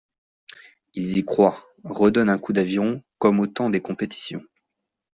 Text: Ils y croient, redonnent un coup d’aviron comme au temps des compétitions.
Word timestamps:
Ils 0.95 1.19
y 1.19 1.23
croient, 1.25 1.63
redonnent 1.83 2.31
un 2.31 2.39
coup 2.39 2.53
d’aviron 2.53 3.03
comme 3.19 3.39
au 3.39 3.45
temps 3.45 3.69
des 3.69 3.81
compétitions. 3.81 4.41